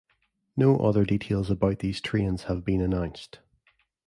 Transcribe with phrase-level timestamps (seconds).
[0.57, 3.37] No other details about these trains have been announced.